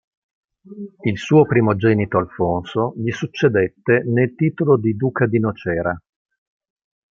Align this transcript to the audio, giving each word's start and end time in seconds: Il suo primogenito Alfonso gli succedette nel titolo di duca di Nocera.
Il 1.03 1.15
suo 1.19 1.45
primogenito 1.45 2.17
Alfonso 2.17 2.93
gli 2.97 3.11
succedette 3.11 4.01
nel 4.07 4.33
titolo 4.33 4.75
di 4.79 4.95
duca 4.95 5.27
di 5.27 5.37
Nocera. 5.37 5.95